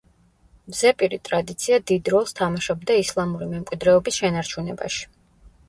ზეპირი 0.77 1.19
ტრადიცია 1.29 1.79
დიდ 1.91 2.09
როლს 2.15 2.35
თამაშობდა 2.41 2.97
ისლამური 3.03 3.53
მემკვიდრეობის 3.55 4.21
შენარჩუნებაში. 4.25 5.09